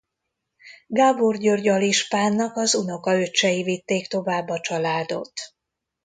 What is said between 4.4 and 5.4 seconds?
a családot.